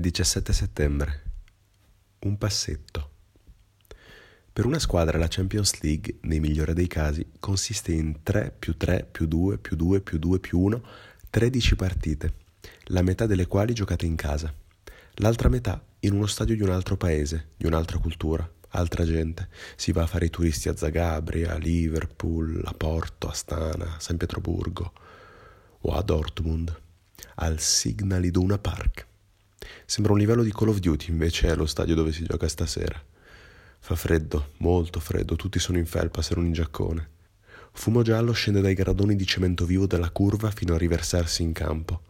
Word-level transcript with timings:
17 0.00 0.52
settembre. 0.52 1.22
Un 2.20 2.38
passetto. 2.38 3.10
Per 4.52 4.64
una 4.64 4.78
squadra 4.78 5.18
la 5.18 5.26
Champions 5.26 5.80
League, 5.80 6.18
nei 6.20 6.38
migliori 6.38 6.72
dei 6.72 6.86
casi, 6.86 7.32
consiste 7.40 7.90
in 7.90 8.22
3 8.22 8.54
più 8.56 8.76
3 8.76 9.08
più 9.10 9.26
2 9.26 9.58
più 9.58 9.74
2 9.74 10.00
più 10.00 10.18
2 10.18 10.38
più 10.38 10.60
1, 10.60 10.82
13 11.30 11.74
partite, 11.74 12.34
la 12.84 13.02
metà 13.02 13.26
delle 13.26 13.48
quali 13.48 13.72
giocate 13.72 14.06
in 14.06 14.14
casa. 14.14 14.54
L'altra 15.14 15.48
metà 15.48 15.84
in 15.98 16.12
uno 16.12 16.26
stadio 16.26 16.54
di 16.54 16.62
un 16.62 16.70
altro 16.70 16.96
paese, 16.96 17.48
di 17.56 17.66
un'altra 17.66 17.98
cultura, 17.98 18.48
altra 18.68 19.04
gente. 19.04 19.48
Si 19.74 19.90
va 19.90 20.02
a 20.02 20.06
fare 20.06 20.26
i 20.26 20.30
turisti 20.30 20.68
a 20.68 20.76
Zagabria, 20.76 21.54
a 21.54 21.58
Liverpool, 21.58 22.62
a 22.64 22.72
Porto, 22.72 23.26
a 23.26 23.32
Stana, 23.32 23.96
a 23.96 23.98
San 23.98 24.16
Pietroburgo 24.16 24.92
o 25.80 25.92
a 25.92 26.02
Dortmund, 26.02 26.72
al 27.34 27.58
Signal 27.58 28.24
Iduna 28.24 28.58
Park. 28.58 29.07
Sembra 29.86 30.12
un 30.12 30.18
livello 30.18 30.42
di 30.42 30.52
Call 30.52 30.68
of 30.68 30.78
Duty, 30.78 31.10
invece 31.10 31.48
è 31.48 31.54
lo 31.54 31.66
stadio 31.66 31.94
dove 31.94 32.12
si 32.12 32.24
gioca 32.24 32.48
stasera. 32.48 33.02
Fa 33.80 33.94
freddo, 33.94 34.52
molto 34.58 35.00
freddo, 35.00 35.36
tutti 35.36 35.58
sono 35.58 35.78
in 35.78 35.86
felpa 35.86 36.22
se 36.22 36.34
non 36.34 36.46
in 36.46 36.52
giaccone. 36.52 37.10
Fumo 37.72 38.02
giallo 38.02 38.32
scende 38.32 38.60
dai 38.60 38.74
gradoni 38.74 39.14
di 39.14 39.24
cemento 39.24 39.64
vivo 39.64 39.86
della 39.86 40.10
curva 40.10 40.50
fino 40.50 40.74
a 40.74 40.78
riversarsi 40.78 41.42
in 41.42 41.52
campo. 41.52 42.02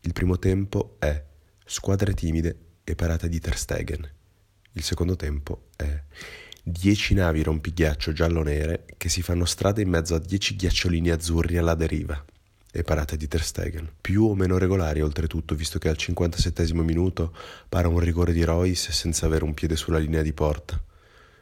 Il 0.00 0.12
primo 0.12 0.38
tempo 0.38 0.96
è 0.98 1.24
squadre 1.64 2.14
timide 2.14 2.58
e 2.84 2.94
parate 2.94 3.28
di 3.28 3.40
Ter 3.40 3.56
Stegen. 3.56 4.08
Il 4.72 4.82
secondo 4.82 5.16
tempo 5.16 5.68
è 5.76 6.02
dieci 6.62 7.14
navi 7.14 7.42
rompighiaccio 7.42 8.12
giallo-nere 8.12 8.84
che 8.96 9.08
si 9.08 9.22
fanno 9.22 9.44
strada 9.44 9.80
in 9.80 9.88
mezzo 9.88 10.14
a 10.14 10.18
dieci 10.18 10.54
ghiacciolini 10.54 11.10
azzurri 11.10 11.56
alla 11.56 11.74
deriva 11.74 12.22
e 12.76 12.82
parate 12.82 13.16
di 13.16 13.26
Ter 13.26 13.42
Stegen, 13.42 13.90
più 14.02 14.24
o 14.24 14.34
meno 14.34 14.58
regolari 14.58 15.00
oltretutto, 15.00 15.54
visto 15.54 15.78
che 15.78 15.88
al 15.88 15.96
57 15.96 16.74
minuto 16.74 17.34
para 17.70 17.88
un 17.88 17.98
rigore 17.98 18.34
di 18.34 18.44
Royce 18.44 18.92
senza 18.92 19.24
avere 19.24 19.44
un 19.44 19.54
piede 19.54 19.76
sulla 19.76 19.96
linea 19.96 20.20
di 20.20 20.34
porta. 20.34 20.78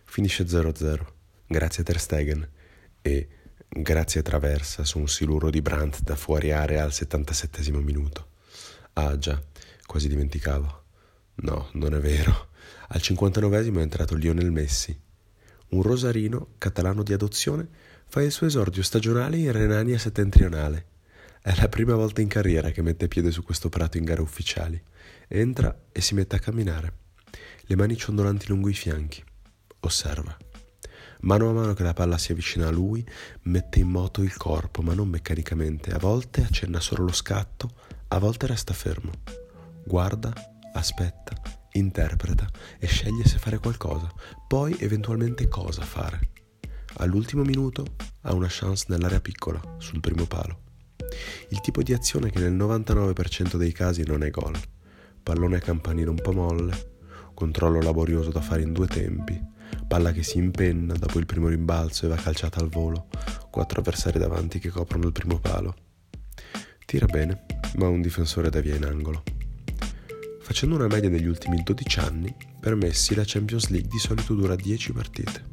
Finisce 0.05 0.45
0-0, 0.45 1.05
grazie 1.49 1.83
a 1.83 1.85
Ter 1.85 1.99
Stegen 1.99 2.49
e 3.03 3.29
grazie 3.67 4.21
a 4.21 4.23
Traversa 4.23 4.85
su 4.85 5.01
un 5.01 5.09
siluro 5.09 5.51
di 5.51 5.61
Brandt 5.61 6.03
da 6.03 6.15
fuori 6.15 6.53
area 6.53 6.85
al 6.85 6.93
77 6.93 7.69
minuto. 7.73 8.29
Ah 8.93 9.19
già, 9.19 9.43
quasi 9.87 10.07
dimenticavo. 10.07 10.83
No, 11.37 11.69
non 11.73 11.97
è 11.97 11.99
vero. 11.99 12.51
Al 12.91 13.03
59 13.03 13.59
è 13.59 13.83
entrato 13.83 14.15
Lionel 14.15 14.53
Messi. 14.53 14.97
Un 15.71 15.83
rosarino, 15.83 16.51
catalano 16.59 17.03
di 17.03 17.13
adozione, 17.13 17.67
fa 18.07 18.23
il 18.23 18.31
suo 18.31 18.47
esordio 18.47 18.85
stagionale 18.85 19.37
in 19.39 19.51
Renania 19.51 19.99
settentrionale 19.99 20.93
è 21.45 21.55
la 21.57 21.69
prima 21.69 21.95
volta 21.95 22.23
in 22.23 22.29
carriera 22.29 22.71
che 22.71 22.81
mette 22.81 23.07
piede 23.07 23.31
su 23.31 23.43
questo 23.43 23.69
prato 23.69 23.99
in 23.99 24.05
gare 24.05 24.23
ufficiali. 24.23 24.83
Entra 25.29 25.89
e 25.93 26.01
si 26.01 26.15
mette 26.15 26.37
a 26.37 26.39
camminare, 26.39 26.95
le 27.65 27.77
mani 27.77 27.97
ciondolanti 27.97 28.49
lungo 28.49 28.71
i 28.71 28.73
fianchi. 28.73 29.23
Osserva. 29.81 30.35
Mano 31.21 31.51
a 31.51 31.53
mano 31.53 31.75
che 31.75 31.83
la 31.83 31.93
palla 31.93 32.17
si 32.17 32.33
avvicina 32.33 32.69
a 32.69 32.71
lui, 32.71 33.07
mette 33.43 33.79
in 33.79 33.89
moto 33.89 34.23
il 34.23 34.35
corpo, 34.39 34.81
ma 34.81 34.95
non 34.95 35.09
meccanicamente. 35.09 35.91
A 35.91 35.99
volte 35.99 36.45
accenna 36.45 36.81
solo 36.81 37.05
lo 37.05 37.13
scatto, 37.13 37.73
a 38.09 38.19
volte 38.19 38.47
resta 38.47 38.73
fermo. 38.73 39.13
Guarda, 39.85 40.33
aspetta, 40.73 41.37
interpreta 41.73 42.49
e 42.79 42.87
sceglie 42.87 43.27
se 43.27 43.37
fare 43.37 43.59
qualcosa, 43.59 44.11
poi 44.49 44.79
eventualmente 44.79 45.47
cosa 45.49 45.83
fare. 45.83 46.31
All'ultimo 46.95 47.43
minuto 47.43 47.85
ha 48.23 48.33
una 48.33 48.49
chance 48.49 48.87
nell'area 48.89 49.21
piccola, 49.21 49.61
sul 49.77 50.01
primo 50.01 50.25
palo. 50.25 50.64
Il 51.49 51.61
tipo 51.61 51.83
di 51.83 51.93
azione 51.93 52.31
che 52.31 52.39
nel 52.39 52.55
99% 52.55 53.57
dei 53.57 53.73
casi 53.73 54.03
non 54.05 54.23
è 54.23 54.31
gol. 54.31 54.59
Pallone 55.23 55.57
a 55.57 55.61
campanile 55.61 56.11
un 56.11 56.21
po' 56.21 56.33
molle, 56.33 56.93
controllo 57.35 57.81
laborioso 57.81 58.31
da 58.31 58.41
fare 58.41 58.63
in 58.63 58.73
due 58.73 58.87
tempi, 58.87 59.41
palla 59.87 60.13
che 60.13 60.23
si 60.23 60.39
impenna 60.39 60.95
dopo 60.95 61.19
il 61.19 61.27
primo 61.27 61.49
rimbalzo 61.49 62.07
e 62.07 62.09
va 62.09 62.17
calciata 62.17 62.61
al 62.61 62.69
volo, 62.69 63.09
quattro 63.51 63.81
avversari 63.81 64.19
davanti 64.19 64.59
che 64.59 64.69
coprono 64.69 65.07
il 65.07 65.13
primo 65.13 65.39
palo. 65.39 65.75
Tira 66.85 67.07
bene, 67.07 67.47
ma 67.77 67.89
un 67.89 68.03
difensore 68.03 68.51
devia 68.51 68.77
in 68.77 68.85
angolo. 68.85 69.23
Facendo 70.41 70.75
una 70.75 70.87
media 70.87 71.09
degli 71.09 71.27
ultimi 71.27 71.63
12 71.63 71.99
anni, 72.01 72.35
per 72.61 72.75
Messi 72.75 73.15
la 73.15 73.25
Champions 73.25 73.69
League 73.69 73.89
di 73.89 73.99
solito 73.99 74.35
dura 74.35 74.55
10 74.55 74.93
partite. 74.93 75.45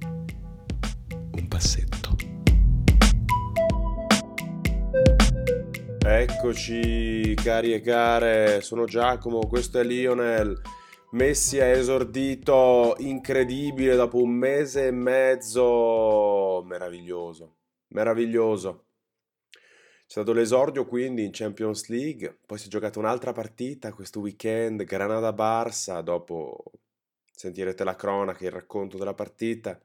Un 1.31 1.47
passetto. 1.47 1.90
Eccoci 6.03 7.35
cari 7.35 7.73
e 7.73 7.79
care, 7.79 8.61
sono 8.61 8.85
Giacomo, 8.85 9.45
questo 9.47 9.79
è 9.79 9.83
Lionel. 9.83 10.59
Messi 11.11 11.59
ha 11.59 11.67
esordito 11.67 12.95
incredibile 12.97 13.95
dopo 13.95 14.17
un 14.17 14.31
mese 14.31 14.87
e 14.87 14.91
mezzo, 14.91 16.63
meraviglioso, 16.65 17.57
meraviglioso. 17.89 18.85
C'è 19.51 19.59
stato 20.07 20.33
l'esordio 20.33 20.87
quindi 20.87 21.23
in 21.23 21.29
Champions 21.31 21.87
League, 21.87 22.39
poi 22.47 22.57
si 22.57 22.65
è 22.65 22.69
giocata 22.69 22.97
un'altra 22.97 23.31
partita 23.31 23.93
questo 23.93 24.21
weekend, 24.21 24.83
Granada-Barsa, 24.83 26.01
dopo 26.01 26.63
sentirete 27.31 27.83
la 27.83 27.95
cronaca, 27.95 28.43
il 28.43 28.51
racconto 28.51 28.97
della 28.97 29.13
partita, 29.13 29.79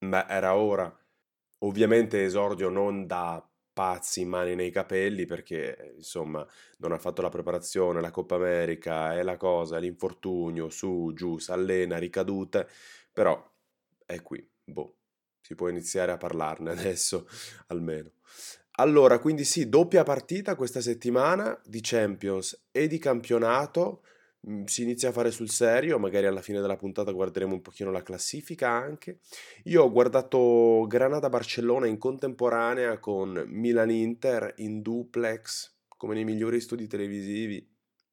ma 0.00 0.28
era 0.28 0.56
ora. 0.56 0.92
Ovviamente 1.58 2.24
esordio 2.24 2.68
non 2.70 3.06
da 3.06 3.42
pazzi, 3.74 4.24
mani 4.24 4.54
nei 4.54 4.70
capelli 4.70 5.26
perché 5.26 5.94
insomma 5.96 6.46
non 6.78 6.92
ha 6.92 6.98
fatto 6.98 7.20
la 7.20 7.28
preparazione, 7.28 8.00
la 8.00 8.12
Coppa 8.12 8.36
America, 8.36 9.14
è 9.14 9.22
la 9.22 9.36
cosa, 9.36 9.78
l'infortunio, 9.78 10.70
su, 10.70 11.10
giù, 11.14 11.38
s'allena, 11.38 11.98
ricadute, 11.98 12.68
però 13.12 13.52
è 14.06 14.22
qui, 14.22 14.48
boh, 14.64 14.96
si 15.40 15.54
può 15.56 15.68
iniziare 15.68 16.12
a 16.12 16.16
parlarne 16.16 16.70
adesso 16.72 17.28
almeno. 17.66 18.12
Allora, 18.76 19.18
quindi 19.18 19.44
sì, 19.44 19.68
doppia 19.68 20.02
partita 20.02 20.56
questa 20.56 20.80
settimana 20.80 21.60
di 21.64 21.80
Champions 21.82 22.66
e 22.72 22.86
di 22.86 22.98
campionato 22.98 24.02
si 24.64 24.82
inizia 24.82 25.08
a 25.08 25.12
fare 25.12 25.30
sul 25.30 25.48
serio, 25.48 25.98
magari 25.98 26.26
alla 26.26 26.42
fine 26.42 26.60
della 26.60 26.76
puntata 26.76 27.12
guarderemo 27.12 27.54
un 27.54 27.62
pochino 27.62 27.90
la 27.90 28.02
classifica 28.02 28.68
anche. 28.68 29.20
Io 29.64 29.82
ho 29.82 29.90
guardato 29.90 30.84
Granada-Barcellona 30.86 31.86
in 31.86 31.98
contemporanea 31.98 32.98
con 32.98 33.44
Milan-Inter 33.46 34.54
in 34.56 34.82
duplex, 34.82 35.72
come 35.96 36.14
nei 36.14 36.24
migliori 36.24 36.60
studi 36.60 36.86
televisivi. 36.86 37.66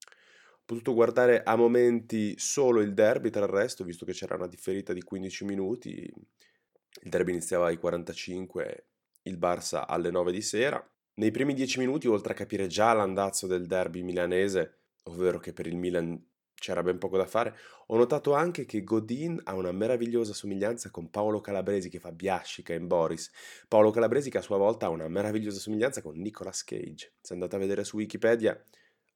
Ho 0.06 0.64
potuto 0.66 0.94
guardare 0.94 1.44
a 1.44 1.56
momenti 1.56 2.36
solo 2.38 2.80
il 2.80 2.94
derby, 2.94 3.30
tra 3.30 3.44
il 3.44 3.50
resto, 3.50 3.84
visto 3.84 4.06
che 4.06 4.14
c'era 4.14 4.36
una 4.36 4.48
differita 4.48 4.94
di 4.94 5.02
15 5.02 5.44
minuti. 5.44 5.92
Il 5.94 7.10
derby 7.10 7.32
iniziava 7.32 7.68
ai 7.68 7.78
45, 7.78 8.86
il 9.24 9.38
Barça 9.38 9.86
alle 9.86 10.12
9 10.12 10.32
di 10.32 10.42
sera. 10.42 10.86
Nei 11.16 11.32
primi 11.32 11.54
10 11.54 11.80
minuti, 11.80 12.08
oltre 12.08 12.32
a 12.32 12.36
capire 12.36 12.68
già 12.68 12.94
l'andazzo 12.94 13.48
del 13.48 13.66
derby 13.66 14.02
milanese, 14.02 14.81
ovvero 15.04 15.40
che 15.40 15.54
per 15.54 15.68
il 15.68 15.76
Milan 15.76 16.22
c'era 16.62 16.84
ben 16.84 17.00
poco 17.00 17.18
da 17.18 17.26
fare, 17.26 17.56
ho 17.88 17.98
notato 17.98 18.34
anche 18.34 18.66
che 18.66 18.84
Godin 18.84 19.42
ha 19.46 19.56
una 19.56 19.72
meravigliosa 19.72 20.32
somiglianza 20.32 20.92
con 20.92 21.10
Paolo 21.10 21.42
Calabresi 21.42 21.90
che 21.90 22.00
fa 22.00 22.12
Biascica 22.12 22.74
in 22.74 22.88
Boris. 22.88 23.32
Paolo 23.68 23.90
Calabresi 23.90 24.30
che 24.30 24.38
a 24.38 24.44
sua 24.44 24.58
volta 24.58 24.86
ha 24.86 24.90
una 24.90 25.08
meravigliosa 25.08 25.60
somiglianza 25.60 26.02
con 26.02 26.18
Nicolas 26.20 26.64
Cage. 26.64 27.16
Se 27.20 27.34
andate 27.34 27.56
a 27.56 27.60
vedere 27.60 27.84
su 27.84 27.98
Wikipedia, 27.98 28.64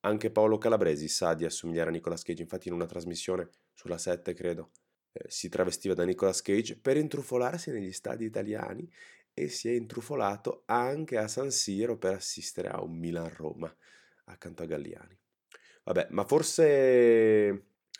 anche 0.02 0.32
Paolo 0.32 0.58
Calabresi 0.58 1.08
sa 1.08 1.36
di 1.36 1.46
assomigliare 1.46 1.90
a 1.90 1.94
Nicolas 1.94 2.24
Cage, 2.24 2.42
infatti 2.42 2.68
in 2.68 2.74
una 2.74 2.88
trasmissione 2.88 3.50
sulla 3.74 4.00
7 4.00 4.34
credo 4.34 4.72
eh, 5.12 5.26
si 5.28 5.48
travestiva 5.48 5.94
da 5.94 6.04
Nicolas 6.04 6.42
Cage 6.42 6.78
per 6.78 6.98
intrufolarsi 6.98 7.72
negli 7.72 7.92
stadi 7.92 8.26
italiani 8.26 8.92
e 9.34 9.50
si 9.50 9.70
è 9.70 9.72
intrufolato 9.72 10.64
anche 10.66 11.18
a 11.18 11.28
San 11.28 11.52
Siro 11.52 11.98
per 11.98 12.14
assistere 12.14 12.70
a 12.70 12.82
un 12.82 12.98
Milan-Roma 12.98 13.74
accanto 14.26 14.64
a 14.64 14.66
Galliani. 14.66 15.20
Vabbè, 15.86 16.08
ma 16.10 16.24
forse 16.24 16.64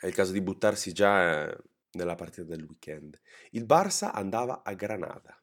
è 0.00 0.06
il 0.06 0.14
caso 0.14 0.32
di 0.32 0.40
buttarsi 0.40 0.92
già 0.92 1.44
eh, 1.44 1.56
nella 1.92 2.16
partita 2.16 2.42
del 2.42 2.64
weekend. 2.64 3.18
Il 3.52 3.64
Barça 3.64 4.10
andava 4.12 4.62
a 4.64 4.74
Granada. 4.74 5.40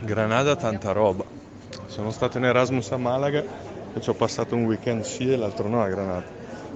Granada 0.00 0.56
tanta 0.56 0.90
roba. 0.90 1.24
Sono 1.86 2.10
stato 2.10 2.38
in 2.38 2.44
Erasmus 2.44 2.90
a 2.90 2.96
Malaga 2.96 3.44
e 3.94 4.00
ci 4.00 4.10
ho 4.10 4.14
passato 4.14 4.56
un 4.56 4.64
weekend 4.64 5.04
sì 5.04 5.32
e 5.32 5.36
l'altro 5.36 5.68
no 5.68 5.82
a 5.82 5.88
Granada. 5.88 6.26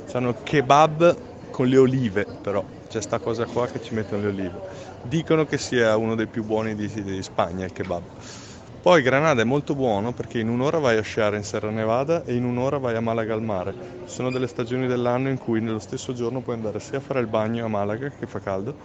C'hanno 0.07 0.41
kebab 0.45 1.51
con 1.51 1.67
le 1.67 1.77
olive, 1.77 2.25
però 2.41 2.65
c'è 2.87 3.03
sta 3.03 3.19
cosa 3.19 3.45
qua 3.45 3.67
che 3.67 3.83
ci 3.83 3.93
mettono 3.93 4.23
le 4.23 4.29
olive. 4.29 4.61
Dicono 5.03 5.47
che 5.47 5.59
sia 5.59 5.97
uno 5.97 6.15
dei 6.15 6.29
più 6.29 6.45
buoni 6.45 6.77
di, 6.77 6.87
di 7.03 7.23
Spagna 7.25 7.65
il 7.65 7.73
kebab. 7.73 8.03
Poi 8.81 9.03
Granada 9.03 9.43
è 9.43 9.45
molto 9.45 9.75
buono 9.75 10.13
perché 10.13 10.39
in 10.39 10.49
un'ora 10.49 10.79
vai 10.79 10.97
a 10.97 11.03
sciare 11.03 11.37
in 11.37 11.43
Serra 11.43 11.69
Nevada 11.69 12.25
e 12.25 12.35
in 12.35 12.45
un'ora 12.45 12.79
vai 12.79 12.95
a 12.95 13.01
Malaga 13.01 13.35
al 13.35 13.43
mare. 13.43 13.75
Sono 14.05 14.31
delle 14.31 14.47
stagioni 14.47 14.87
dell'anno 14.87 15.29
in 15.29 15.37
cui 15.37 15.61
nello 15.61 15.81
stesso 15.81 16.13
giorno 16.15 16.41
puoi 16.43 16.55
andare 16.55 16.79
sia 16.79 16.99
a 16.99 17.01
fare 17.01 17.19
il 17.19 17.27
bagno 17.27 17.65
a 17.65 17.69
Malaga 17.69 18.09
che 18.09 18.27
fa 18.27 18.39
caldo 18.39 18.77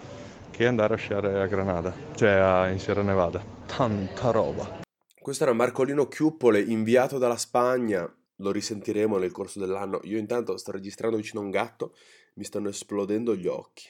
che 0.49 0.65
andare 0.65 0.95
a 0.95 0.97
sciare 0.97 1.39
a 1.39 1.45
Granada, 1.45 1.93
cioè 2.15 2.31
a, 2.31 2.69
in 2.69 2.79
Sierra 2.79 3.03
Nevada. 3.03 3.43
Tanta 3.67 4.31
roba. 4.31 4.81
Questo 5.19 5.43
era 5.43 5.53
Marcolino 5.53 6.07
Chiuppole, 6.07 6.59
inviato 6.59 7.19
dalla 7.19 7.37
Spagna. 7.37 8.11
lo 8.37 8.51
risentiremo 8.51 9.17
nel 9.17 9.31
corso 9.31 9.59
dell'anno. 9.59 9.99
Io 10.03 10.17
intanto 10.17 10.57
sto 10.57 10.71
registrando 10.71 11.17
vicino 11.17 11.41
a 11.41 11.45
un 11.45 11.51
gatto, 11.51 11.95
mi 12.33 12.43
stanno 12.43 12.69
esplodendo 12.69 13.35
gli 13.35 13.47
occhi. 13.47 13.85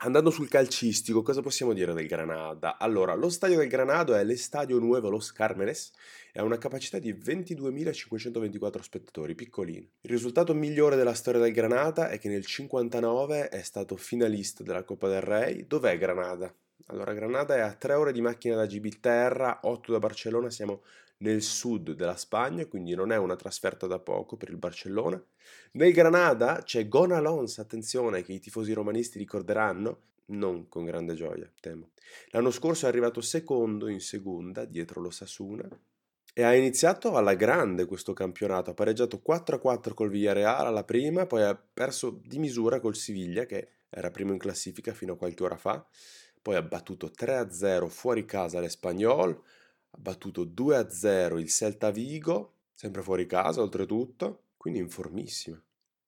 Andando 0.00 0.30
sul 0.30 0.48
calcistico, 0.48 1.22
cosa 1.22 1.42
possiamo 1.42 1.72
dire 1.72 1.92
del 1.92 2.06
Granada? 2.06 2.78
Allora, 2.78 3.14
lo 3.14 3.28
stadio 3.28 3.58
del 3.58 3.66
Granado 3.66 4.14
è 4.14 4.22
l'Estadio 4.22 4.78
Nuevo 4.78 5.10
Los 5.10 5.32
Carmenes 5.32 5.90
e 6.30 6.38
ha 6.38 6.44
una 6.44 6.56
capacità 6.56 7.00
di 7.00 7.12
22.524 7.12 8.80
spettatori, 8.80 9.34
piccolino. 9.34 9.88
Il 10.02 10.10
risultato 10.10 10.54
migliore 10.54 10.94
della 10.94 11.14
storia 11.14 11.40
del 11.40 11.52
Granada 11.52 12.10
è 12.10 12.20
che 12.20 12.28
nel 12.28 12.46
59 12.46 13.48
è 13.48 13.60
stato 13.62 13.96
finalista 13.96 14.62
della 14.62 14.84
Coppa 14.84 15.08
del 15.08 15.20
Re. 15.20 15.64
Dov'è 15.66 15.98
Granada? 15.98 16.54
Allora, 16.86 17.12
Granada 17.12 17.56
è 17.56 17.60
a 17.60 17.72
3 17.72 17.94
ore 17.94 18.12
di 18.12 18.20
macchina 18.20 18.54
da 18.54 18.66
Gibilterra, 18.66 19.58
8 19.62 19.90
da 19.90 19.98
Barcellona, 19.98 20.48
siamo 20.48 20.82
nel 21.18 21.42
sud 21.42 21.92
della 21.92 22.16
Spagna, 22.16 22.66
quindi 22.66 22.94
non 22.94 23.12
è 23.12 23.16
una 23.16 23.36
trasferta 23.36 23.86
da 23.86 23.98
poco 23.98 24.36
per 24.36 24.50
il 24.50 24.56
Barcellona. 24.56 25.22
Nel 25.72 25.92
Granada 25.92 26.62
c'è 26.62 26.88
Gonalons, 26.88 27.58
attenzione, 27.58 28.22
che 28.22 28.32
i 28.32 28.40
tifosi 28.40 28.72
romanisti 28.72 29.18
ricorderanno, 29.18 30.00
non 30.26 30.68
con 30.68 30.84
grande 30.84 31.14
gioia, 31.14 31.50
temo. 31.60 31.90
L'anno 32.30 32.50
scorso 32.50 32.86
è 32.86 32.88
arrivato 32.88 33.20
secondo 33.20 33.88
in 33.88 34.00
seconda, 34.00 34.64
dietro 34.64 35.00
lo 35.00 35.10
Sasuna, 35.10 35.68
e 36.34 36.42
ha 36.42 36.54
iniziato 36.54 37.16
alla 37.16 37.34
grande 37.34 37.86
questo 37.86 38.12
campionato, 38.12 38.70
ha 38.70 38.74
pareggiato 38.74 39.20
4-4 39.26 39.92
col 39.94 40.10
Villarreal 40.10 40.66
alla 40.66 40.84
prima, 40.84 41.26
poi 41.26 41.42
ha 41.42 41.56
perso 41.56 42.20
di 42.24 42.38
misura 42.38 42.78
col 42.78 42.94
Siviglia, 42.94 43.44
che 43.44 43.68
era 43.90 44.10
primo 44.10 44.32
in 44.32 44.38
classifica 44.38 44.92
fino 44.92 45.14
a 45.14 45.16
qualche 45.16 45.42
ora 45.42 45.56
fa, 45.56 45.84
poi 46.40 46.54
ha 46.54 46.62
battuto 46.62 47.10
3-0 47.10 47.88
fuori 47.88 48.24
casa 48.24 48.60
l'Espagnol, 48.60 49.42
ha 49.90 49.98
battuto 49.98 50.44
2-0 50.44 51.38
il 51.38 51.48
Celta 51.48 51.90
Vigo, 51.90 52.54
sempre 52.74 53.02
fuori 53.02 53.26
casa 53.26 53.60
oltretutto, 53.60 54.44
quindi 54.56 54.80
in 54.80 54.88
formissima. 54.88 55.60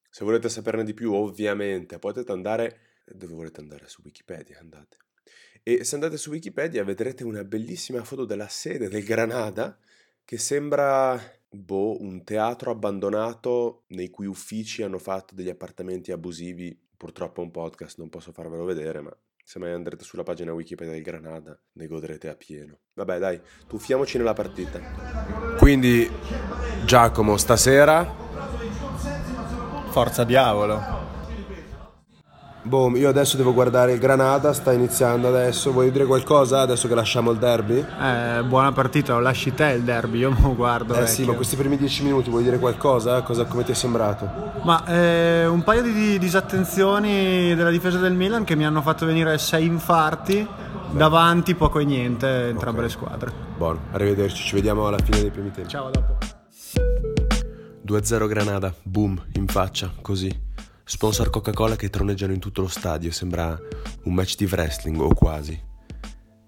Se 0.09 0.25
volete 0.25 0.49
saperne 0.49 0.85
di 0.85 0.95
più, 0.95 1.13
ovviamente, 1.13 1.99
potete 1.99 2.33
andare 2.33 2.81
dove 3.07 3.35
volete 3.35 3.61
andare 3.61 3.89
su 3.89 4.03
Wikipedia, 4.05 4.59
andate. 4.59 4.97
E 5.63 5.85
se 5.85 5.95
andate 5.95 6.17
su 6.17 6.31
Wikipedia 6.31 6.85
vedrete 6.85 7.25
una 7.25 7.45
bellissima 7.45 8.03
foto 8.05 8.25
della 8.25 8.49
sede 8.49 8.89
del 8.89 9.05
Granada 9.05 9.79
che 10.25 10.39
sembra 10.39 11.21
boh, 11.49 12.01
un 12.01 12.25
teatro 12.25 12.71
abbandonato 12.71 13.85
nei 13.89 14.11
cui 14.11 14.27
uffici 14.27 14.83
hanno 14.83 14.99
fatto 14.99 15.35
degli 15.35 15.49
appartamenti 15.49 16.13
abusivi. 16.13 16.79
Purtroppo 16.97 17.41
è 17.41 17.45
un 17.45 17.51
podcast, 17.51 17.99
non 17.99 18.09
posso 18.09 18.33
farvelo 18.33 18.65
vedere, 18.65 19.01
ma 19.01 19.17
se 19.51 19.59
mai 19.59 19.73
andrete 19.73 20.05
sulla 20.05 20.23
pagina 20.23 20.53
Wikipedia 20.53 20.93
del 20.93 21.03
Granada, 21.03 21.59
ne 21.73 21.89
godrete 21.89 22.29
a 22.29 22.37
pieno. 22.37 22.79
Vabbè, 22.95 23.19
dai, 23.19 23.41
tuffiamoci 23.67 24.17
nella 24.17 24.33
partita. 24.33 24.79
Quindi, 25.59 26.09
Giacomo, 26.85 27.37
stasera. 27.37 28.05
Forza 29.89 30.23
diavolo. 30.23 31.00
Boh, 32.63 32.95
io 32.95 33.09
adesso 33.09 33.39
devo 33.39 33.55
guardare 33.55 33.93
il 33.93 33.99
Granada, 33.99 34.53
sta 34.53 34.73
iniziando 34.73 35.29
adesso. 35.29 35.73
Vuoi 35.73 35.91
dire 35.91 36.05
qualcosa 36.05 36.61
adesso 36.61 36.89
che 36.89 36.95
lasciamo 36.95 37.31
il 37.31 37.39
derby? 37.39 37.79
Eh, 37.79 38.43
buona 38.45 38.71
partita, 38.73 39.15
lo 39.15 39.21
lasci 39.21 39.55
te 39.55 39.69
il 39.73 39.83
derby, 39.83 40.19
io 40.19 40.31
me 40.31 40.41
lo 40.43 40.55
guardo. 40.55 40.93
Eh 40.93 40.99
vecchio. 41.01 41.13
sì, 41.15 41.25
ma 41.25 41.33
questi 41.33 41.57
primi 41.57 41.79
dieci 41.79 42.03
minuti 42.03 42.29
vuoi 42.29 42.43
dire 42.43 42.59
qualcosa? 42.59 43.23
Cosa, 43.23 43.47
come 43.47 43.65
ti 43.65 43.73
è 43.73 43.75
sembrato? 43.75 44.29
Ma 44.63 44.85
eh, 44.87 45.47
un 45.47 45.63
paio 45.65 45.81
di 45.83 46.19
disattenzioni 46.19 47.55
della 47.55 47.71
difesa 47.71 47.97
del 47.99 48.13
Milan 48.13 48.45
che 48.45 48.55
mi 48.57 48.67
hanno 48.67 48.83
fatto 48.83 49.07
venire 49.07 49.39
sei 49.39 49.65
infarti. 49.65 50.47
Davanti 50.91 51.55
poco 51.55 51.79
e 51.79 51.85
niente, 51.85 52.49
entrambe 52.49 52.81
Ok. 52.81 52.85
le 52.87 52.91
squadre. 52.91 53.33
Buono, 53.57 53.79
arrivederci, 53.93 54.43
ci 54.45 54.55
vediamo 54.57 54.87
alla 54.89 54.99
fine 54.99 55.21
dei 55.21 55.31
primi 55.31 55.51
tempi. 55.53 55.71
Ciao, 55.71 55.87
a 55.87 55.91
dopo. 55.91 56.19
2-0 57.87 58.27
Granada, 58.27 58.75
boom, 58.83 59.19
in 59.35 59.47
faccia, 59.47 59.91
così. 60.03 60.49
Sponsor 60.91 61.31
Coca-Cola 61.31 61.77
che 61.77 61.89
troneggiano 61.89 62.33
in 62.33 62.41
tutto 62.41 62.63
lo 62.63 62.67
stadio, 62.67 63.13
sembra 63.13 63.57
un 64.03 64.13
match 64.13 64.35
di 64.35 64.47
wrestling 64.47 65.01
o 65.01 65.15
quasi. 65.15 65.59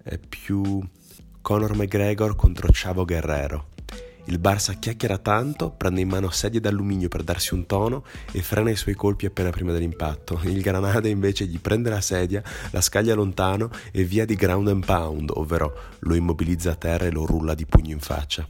È 0.02 0.18
più 0.18 0.82
Conor 1.40 1.76
McGregor 1.76 2.34
contro 2.34 2.68
Chavo 2.72 3.04
Guerrero. 3.04 3.68
Il 4.24 4.40
Barça 4.40 4.76
chiacchiera 4.76 5.18
tanto, 5.18 5.70
prende 5.70 6.00
in 6.00 6.08
mano 6.08 6.30
sedie 6.30 6.58
d'alluminio 6.58 7.06
per 7.06 7.22
darsi 7.22 7.54
un 7.54 7.66
tono 7.66 8.04
e 8.32 8.42
frena 8.42 8.70
i 8.70 8.76
suoi 8.76 8.94
colpi 8.94 9.26
appena 9.26 9.50
prima 9.50 9.70
dell'impatto. 9.70 10.40
Il 10.42 10.60
Granada 10.60 11.06
invece 11.06 11.46
gli 11.46 11.60
prende 11.60 11.88
la 11.88 12.00
sedia, 12.00 12.42
la 12.72 12.80
scaglia 12.80 13.14
lontano 13.14 13.70
e 13.92 14.02
via 14.02 14.24
di 14.24 14.34
ground 14.34 14.66
and 14.66 14.84
pound, 14.84 15.30
ovvero 15.34 15.92
lo 16.00 16.14
immobilizza 16.16 16.72
a 16.72 16.74
terra 16.74 17.06
e 17.06 17.12
lo 17.12 17.26
rulla 17.26 17.54
di 17.54 17.64
pugno 17.64 17.92
in 17.92 18.00
faccia. 18.00 18.44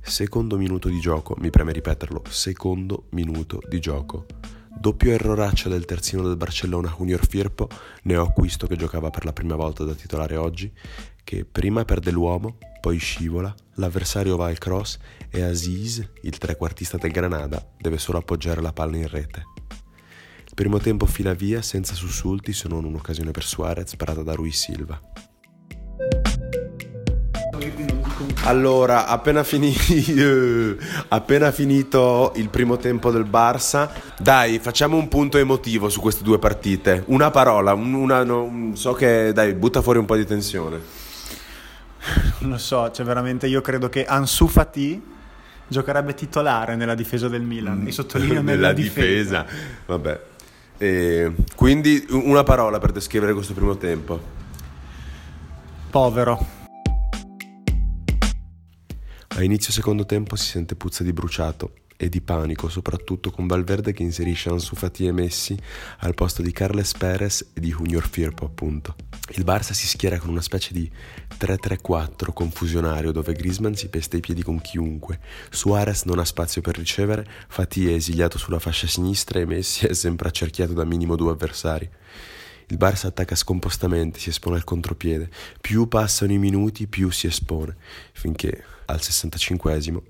Secondo 0.00 0.56
minuto 0.56 0.88
di 0.88 0.98
gioco, 0.98 1.36
mi 1.38 1.50
preme 1.50 1.70
ripeterlo, 1.70 2.24
secondo 2.28 3.04
minuto 3.10 3.60
di 3.68 3.78
gioco. 3.78 4.26
Doppio 4.72 5.10
erroraccio 5.12 5.68
del 5.68 5.84
terzino 5.84 6.22
del 6.22 6.36
Barcellona 6.36 6.94
Junior 6.96 7.26
Firpo, 7.26 7.68
neoacquisto 8.04 8.66
che 8.66 8.76
giocava 8.76 9.10
per 9.10 9.24
la 9.24 9.32
prima 9.32 9.56
volta 9.56 9.84
da 9.84 9.94
titolare 9.94 10.36
oggi, 10.36 10.72
che 11.24 11.44
prima 11.44 11.84
perde 11.84 12.10
l'uomo, 12.10 12.56
poi 12.80 12.96
scivola, 12.96 13.54
l'avversario 13.74 14.36
va 14.36 14.46
al 14.46 14.58
cross 14.58 14.98
e 15.28 15.42
Aziz, 15.42 16.08
il 16.22 16.38
trequartista 16.38 16.96
del 16.96 17.10
Granada, 17.10 17.68
deve 17.78 17.98
solo 17.98 18.18
appoggiare 18.18 18.62
la 18.62 18.72
palla 18.72 18.96
in 18.96 19.08
rete. 19.08 19.44
Il 20.46 20.54
primo 20.54 20.78
tempo 20.78 21.04
fila 21.04 21.34
via 21.34 21.60
senza 21.62 21.94
sussulti 21.94 22.52
se 22.52 22.68
non 22.68 22.84
un'occasione 22.84 23.32
per 23.32 23.44
Suarez 23.44 23.90
sparata 23.90 24.22
da 24.22 24.34
Rui 24.34 24.52
Silva. 24.52 24.98
Allora, 28.44 29.06
appena, 29.06 29.44
fini- 29.44 29.76
appena 31.08 31.50
finito 31.52 32.32
il 32.36 32.48
primo 32.48 32.78
tempo 32.78 33.10
del 33.10 33.24
Barça, 33.24 33.90
dai, 34.18 34.58
facciamo 34.58 34.96
un 34.96 35.08
punto 35.08 35.36
emotivo 35.36 35.88
su 35.90 36.00
queste 36.00 36.24
due 36.24 36.38
partite. 36.38 37.02
Una 37.08 37.30
parola, 37.30 37.74
un- 37.74 37.92
una, 37.92 38.24
no, 38.24 38.70
so 38.74 38.92
che, 38.94 39.32
dai, 39.34 39.52
butta 39.54 39.82
fuori 39.82 39.98
un 39.98 40.06
po' 40.06 40.16
di 40.16 40.24
tensione. 40.24 40.80
Non 42.38 42.50
lo 42.52 42.58
so, 42.58 42.90
cioè 42.90 43.04
veramente 43.04 43.46
io 43.46 43.60
credo 43.60 43.90
che 43.90 44.06
Ansu 44.06 44.46
Fati 44.48 45.00
giocherebbe 45.68 46.14
titolare 46.14 46.76
nella 46.76 46.94
difesa 46.94 47.28
del 47.28 47.42
Milan. 47.42 47.86
E 47.86 47.92
sottolineo 47.92 48.40
nella, 48.42 48.68
Nella 48.68 48.72
difesa. 48.72 49.42
difesa. 49.42 49.46
Vabbè. 49.84 50.20
E 50.78 51.32
quindi 51.54 52.06
una 52.08 52.42
parola 52.42 52.78
per 52.78 52.90
descrivere 52.92 53.34
questo 53.34 53.52
primo 53.52 53.76
tempo. 53.76 54.18
Povero. 55.90 56.58
A 59.32 59.44
inizio 59.44 59.72
secondo 59.72 60.04
tempo 60.04 60.34
si 60.34 60.46
sente 60.46 60.74
puzza 60.74 61.04
di 61.04 61.12
bruciato 61.12 61.74
e 61.96 62.08
di 62.08 62.20
panico, 62.20 62.68
soprattutto 62.68 63.30
con 63.30 63.46
Valverde 63.46 63.92
che 63.92 64.02
inserisce 64.02 64.50
Ansu 64.50 64.74
Fati 64.74 65.06
e 65.06 65.12
Messi 65.12 65.56
al 65.98 66.14
posto 66.14 66.42
di 66.42 66.50
Carles 66.50 66.92
Perez 66.94 67.50
e 67.54 67.60
di 67.60 67.70
Junior 67.70 68.06
Firpo, 68.08 68.44
appunto. 68.44 68.96
Il 69.34 69.44
Barça 69.44 69.72
si 69.72 69.86
schiera 69.86 70.18
con 70.18 70.30
una 70.30 70.40
specie 70.40 70.74
di 70.74 70.90
3-3-4 71.38 72.32
confusionario 72.34 73.12
dove 73.12 73.32
Griezmann 73.32 73.74
si 73.74 73.88
pesta 73.88 74.16
i 74.16 74.20
piedi 74.20 74.42
con 74.42 74.60
chiunque, 74.60 75.20
Suarez 75.48 76.02
non 76.04 76.18
ha 76.18 76.24
spazio 76.24 76.60
per 76.60 76.76
ricevere, 76.76 77.24
Fati 77.48 77.88
è 77.88 77.92
esiliato 77.92 78.36
sulla 78.36 78.58
fascia 78.58 78.88
sinistra 78.88 79.38
e 79.38 79.46
Messi 79.46 79.86
è 79.86 79.94
sempre 79.94 80.28
accerchiato 80.28 80.72
da 80.72 80.84
minimo 80.84 81.14
due 81.14 81.30
avversari. 81.30 81.88
Il 82.66 82.76
Barça 82.76 83.06
attacca 83.06 83.36
scompostamente, 83.36 84.18
si 84.18 84.28
espone 84.28 84.56
al 84.56 84.64
contropiede. 84.64 85.30
Più 85.60 85.86
passano 85.88 86.32
i 86.32 86.38
minuti, 86.38 86.88
più 86.88 87.10
si 87.10 87.26
espone, 87.26 87.76
finché 88.12 88.64
al 88.90 89.00
65esimo 89.00 90.00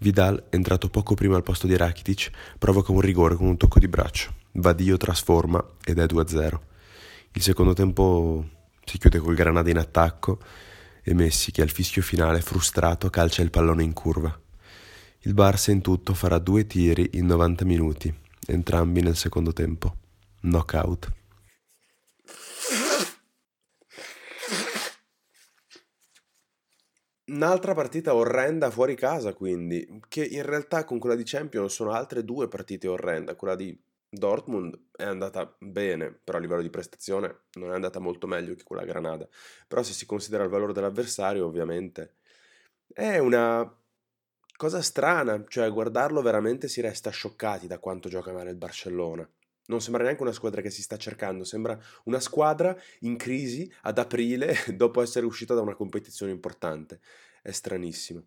Vidal, 0.00 0.44
entrato 0.50 0.88
poco 0.88 1.14
prima 1.14 1.34
al 1.34 1.42
posto 1.42 1.66
di 1.66 1.76
Rakitic, 1.76 2.30
provoca 2.56 2.92
un 2.92 3.00
rigore 3.00 3.34
con 3.34 3.48
un 3.48 3.56
tocco 3.56 3.80
di 3.80 3.88
braccio. 3.88 4.32
Vadio 4.52 4.96
trasforma 4.96 5.64
ed 5.84 5.98
è 5.98 6.04
2-0. 6.04 6.58
Il 7.32 7.42
secondo 7.42 7.72
tempo 7.72 8.46
si 8.84 8.96
chiude 8.98 9.18
col 9.18 9.34
Granada 9.34 9.70
in 9.70 9.78
attacco 9.78 10.38
e 11.02 11.14
Messi, 11.14 11.50
che 11.50 11.62
al 11.62 11.70
fischio 11.70 12.00
finale, 12.02 12.40
frustrato, 12.40 13.10
calcia 13.10 13.42
il 13.42 13.50
pallone 13.50 13.82
in 13.82 13.92
curva. 13.92 14.38
Il 15.22 15.34
Barça 15.34 15.72
in 15.72 15.80
tutto 15.80 16.14
farà 16.14 16.38
due 16.38 16.64
tiri 16.64 17.10
in 17.14 17.26
90 17.26 17.64
minuti, 17.64 18.14
entrambi 18.46 19.02
nel 19.02 19.16
secondo 19.16 19.52
tempo. 19.52 19.96
Knockout. 20.42 21.12
Un'altra 27.28 27.74
partita 27.74 28.14
orrenda 28.14 28.70
fuori 28.70 28.94
casa, 28.94 29.34
quindi, 29.34 30.00
che 30.08 30.24
in 30.24 30.42
realtà 30.42 30.84
con 30.84 30.98
quella 30.98 31.14
di 31.14 31.24
Champions 31.24 31.74
sono 31.74 31.92
altre 31.92 32.24
due 32.24 32.48
partite 32.48 32.88
orrende. 32.88 33.36
Quella 33.36 33.54
di 33.54 33.78
Dortmund 34.08 34.78
è 34.96 35.04
andata 35.04 35.54
bene, 35.58 36.10
però 36.10 36.38
a 36.38 36.40
livello 36.40 36.62
di 36.62 36.70
prestazione 36.70 37.40
non 37.54 37.70
è 37.70 37.74
andata 37.74 37.98
molto 37.98 38.26
meglio 38.26 38.54
che 38.54 38.62
quella 38.62 38.84
Granada. 38.84 39.28
Però 39.66 39.82
se 39.82 39.92
si 39.92 40.06
considera 40.06 40.42
il 40.44 40.48
valore 40.48 40.72
dell'avversario, 40.72 41.44
ovviamente 41.44 42.14
è 42.94 43.18
una 43.18 43.70
cosa 44.56 44.80
strana, 44.80 45.44
cioè 45.48 45.70
guardarlo 45.70 46.22
veramente 46.22 46.66
si 46.66 46.80
resta 46.80 47.10
scioccati 47.10 47.66
da 47.66 47.78
quanto 47.78 48.08
gioca 48.08 48.32
male 48.32 48.50
il 48.50 48.56
Barcellona. 48.56 49.28
Non 49.68 49.80
sembra 49.80 50.02
neanche 50.02 50.22
una 50.22 50.32
squadra 50.32 50.60
che 50.60 50.70
si 50.70 50.82
sta 50.82 50.96
cercando, 50.96 51.44
sembra 51.44 51.78
una 52.04 52.20
squadra 52.20 52.76
in 53.00 53.16
crisi 53.16 53.70
ad 53.82 53.98
aprile 53.98 54.54
dopo 54.74 55.00
essere 55.02 55.26
uscita 55.26 55.54
da 55.54 55.60
una 55.60 55.74
competizione 55.74 56.32
importante. 56.32 57.00
È 57.42 57.50
stranissimo. 57.50 58.24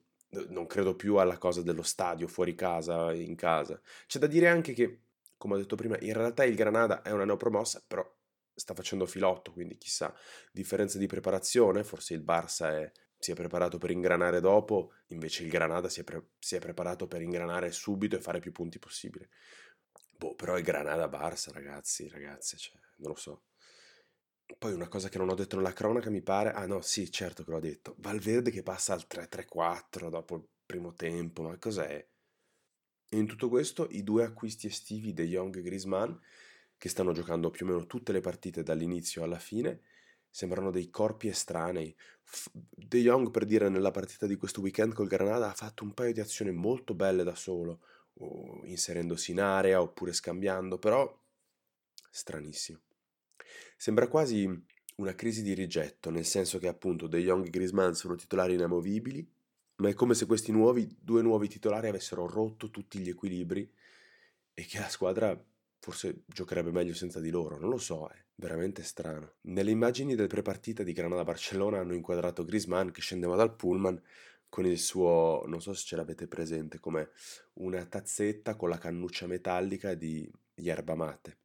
non 0.50 0.66
credo 0.68 0.96
più 0.96 1.16
alla 1.18 1.38
cosa 1.38 1.62
dello 1.62 1.84
stadio 1.84 2.28
fuori 2.28 2.56
casa, 2.56 3.14
in 3.14 3.36
casa. 3.36 3.80
C'è 4.08 4.20
da 4.20 4.28
dire 4.28 4.48
anche 4.48 4.74
che, 4.74 5.02
come 5.38 5.56
ho 5.56 5.58
detto 5.58 5.76
prima, 5.76 5.98
in 6.00 6.14
realtà 6.14 6.44
il 6.46 6.56
Granada 6.56 7.02
è 7.02 7.12
una 7.12 7.26
neopromossa, 7.26 7.84
però 7.86 8.08
sta 8.54 8.74
facendo 8.74 9.06
filotto, 9.06 9.52
quindi 9.52 9.78
chissà, 9.78 10.14
differenza 10.52 10.98
di 10.98 11.08
preparazione, 11.08 11.84
forse 11.84 12.14
il 12.14 12.22
Barça 12.22 12.70
è, 12.70 12.92
si 13.18 13.32
è 13.32 13.36
preparato 13.36 13.78
per 13.78 13.92
ingranare 13.92 14.40
dopo, 14.40 14.94
invece 15.08 15.44
il 15.44 15.50
Granada 15.50 15.90
si 15.90 16.02
è, 16.02 16.04
pre- 16.04 16.30
si 16.40 16.56
è 16.56 16.60
preparato 16.60 17.08
per 17.08 17.22
ingranare 17.22 17.72
subito 17.72 18.16
e 18.16 18.22
fare 18.22 18.40
più 18.40 18.52
punti 18.52 18.80
possibile. 18.80 19.30
Boh, 20.22 20.36
però 20.36 20.56
il 20.56 20.64
Granada-Barça, 20.64 21.52
ragazzi, 21.52 22.08
ragazze, 22.08 22.56
cioè, 22.56 22.80
non 22.98 23.14
lo 23.14 23.18
so. 23.18 23.46
Poi 24.56 24.72
una 24.72 24.88
cosa 24.88 25.10
che 25.10 25.18
non 25.18 25.30
ho 25.30 25.34
detto 25.34 25.56
nella 25.56 25.74
cronaca 25.74 26.12
mi 26.12 26.22
pare, 26.22 26.52
ah 26.52 26.68
no, 26.68 26.82
sì, 26.82 27.10
certo 27.10 27.44
che 27.44 27.50
l'ho 27.50 27.60
detto, 27.60 27.96
Valverde 27.98 28.52
che 28.52 28.62
passa 28.62 28.94
al 28.94 29.08
3-3-4 29.08 30.10
dopo 30.10 30.36
il 30.36 30.48
primo 30.64 30.94
tempo, 30.94 31.42
ma 31.42 31.58
cos'è? 31.58 32.08
E 33.10 33.18
in 33.18 33.26
tutto 33.26 33.50
questo 33.50 33.88
i 33.90 34.04
due 34.04 34.24
acquisti 34.24 34.68
estivi 34.68 35.12
De 35.12 35.26
Jong 35.26 35.58
e 35.58 35.64
Griezmann, 35.64 36.14
che 36.78 36.90
stanno 36.90 37.14
giocando 37.14 37.50
più 37.50 37.66
o 37.66 37.70
meno 37.70 37.88
tutte 37.88 38.12
le 38.12 38.22
partite 38.22 38.62
dall'inizio 38.62 39.24
alla 39.24 39.40
fine, 39.40 39.82
sembrano 40.30 40.70
dei 40.70 40.92
corpi 40.92 41.30
estranei. 41.30 41.96
De 42.52 43.00
Jong, 43.00 43.32
per 43.32 43.46
dire, 43.46 43.70
nella 43.70 43.90
partita 43.90 44.28
di 44.28 44.36
questo 44.36 44.62
weekend 44.62 44.94
col 44.94 45.08
Granada 45.08 45.50
ha 45.50 45.56
fatto 45.56 45.84
un 45.84 45.96
paio 45.96 46.14
di 46.14 46.20
azioni 46.20 46.52
molto 46.52 46.94
belle 46.94 47.24
da 47.24 47.34
solo, 47.34 47.82
inserendosi 48.66 49.32
in 49.32 49.42
area 49.42 49.82
oppure 49.82 50.14
scambiando, 50.14 50.78
però 50.78 51.20
stranissimo. 52.10 52.80
Sembra 53.78 54.08
quasi 54.08 54.48
una 54.98 55.16
crisi 55.16 55.42
di 55.42 55.54
rigetto, 55.54 56.10
nel 56.10 56.26
senso 56.26 56.60
che 56.60 56.68
appunto 56.68 57.08
De 57.08 57.20
Jong 57.20 57.48
e 57.48 57.50
Griezmann 57.50 57.92
sono 57.94 58.16
titolari 58.16 58.54
inamovibili, 58.54 59.28
ma 59.78 59.90
è 59.90 59.94
come 59.94 60.14
se 60.14 60.26
questi 60.26 60.52
nuovi, 60.52 60.88
due 61.00 61.22
nuovi 61.22 61.48
titolari 61.48 61.88
avessero 61.88 62.28
rotto 62.28 62.70
tutti 62.70 63.00
gli 63.00 63.10
equilibri 63.10 63.70
e 64.54 64.66
che 64.66 64.78
la 64.78 64.90
squadra 64.90 65.44
forse 65.80 66.22
giocherebbe 66.28 66.72
meglio 66.72 66.94
senza 66.94 67.20
di 67.20 67.32
loro, 67.32 67.58
non 67.58 67.72
lo 67.72 67.80
so, 67.80 68.08
è 68.08 68.24
veramente 68.36 68.84
strano. 68.84 69.34
Nelle 69.42 69.72
immagini 69.72 70.14
del 70.14 70.28
prepartita 70.28 70.84
di 70.84 70.94
Granada-Barcellona 70.94 71.80
hanno 71.80 71.96
inquadrato 71.96 72.46
Griezmann 72.46 72.90
che 72.90 73.02
scendeva 73.02 73.36
dal 73.36 73.56
pullman 73.56 74.00
con 74.52 74.66
il 74.66 74.80
suo, 74.80 75.44
non 75.48 75.62
so 75.62 75.72
se 75.72 75.86
ce 75.86 75.96
l'avete 75.96 76.28
presente, 76.28 76.78
come 76.78 77.12
una 77.54 77.86
tazzetta 77.86 78.58
con 78.58 78.68
la 78.68 78.78
cannuccia 78.78 79.26
metallica 79.26 79.94
di 79.94 80.30
yerba 80.56 80.94
mate. 80.94 81.38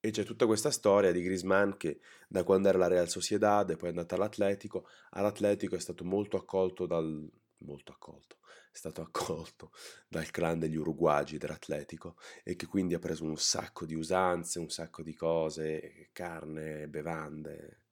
E 0.00 0.10
c'è 0.10 0.24
tutta 0.24 0.44
questa 0.44 0.72
storia 0.72 1.12
di 1.12 1.22
Griezmann 1.22 1.76
che 1.76 2.00
da 2.26 2.42
quando 2.42 2.68
era 2.68 2.76
la 2.76 2.88
Real 2.88 3.08
Sociedad 3.08 3.70
e 3.70 3.76
poi 3.76 3.86
è 3.86 3.90
andata 3.90 4.16
all'Atletico, 4.16 4.88
all'Atletico 5.10 5.76
è 5.76 5.78
stato 5.78 6.04
molto 6.04 6.36
accolto 6.36 6.84
dal... 6.84 7.30
molto 7.58 7.92
accolto, 7.92 8.38
è 8.72 8.76
stato 8.76 9.02
accolto 9.02 9.70
dal 10.10 10.28
clan 10.32 10.58
degli 10.58 10.76
uruguagi 10.76 11.38
dell'Atletico 11.38 12.16
e 12.42 12.56
che 12.56 12.66
quindi 12.66 12.94
ha 12.94 12.98
preso 12.98 13.22
un 13.22 13.36
sacco 13.36 13.86
di 13.86 13.94
usanze, 13.94 14.58
un 14.58 14.68
sacco 14.68 15.04
di 15.04 15.14
cose, 15.14 16.08
carne, 16.10 16.88
bevande, 16.88 17.82